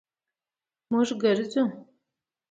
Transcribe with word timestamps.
مونږ 0.91 1.09
ګرځو 1.21 1.63